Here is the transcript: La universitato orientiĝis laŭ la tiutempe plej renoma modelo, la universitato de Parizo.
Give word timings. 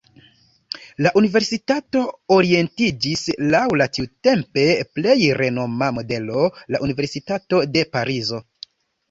La 1.05 1.09
universitato 1.19 2.01
orientiĝis 2.35 3.21
laŭ 3.55 3.61
la 3.83 3.87
tiutempe 3.99 4.65
plej 4.97 5.15
renoma 5.43 5.91
modelo, 6.01 6.49
la 6.77 6.83
universitato 6.89 7.63
de 7.77 7.87
Parizo. 7.95 8.43